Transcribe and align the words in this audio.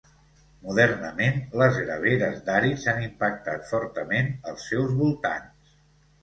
Modernament, 0.67 1.35
les 1.61 1.77
graveres 1.81 2.39
d'àrids 2.47 2.87
han 2.95 3.03
impactat 3.09 3.69
fortament 3.73 4.33
els 4.53 4.67
seus 4.73 4.97
voltants. 5.05 5.79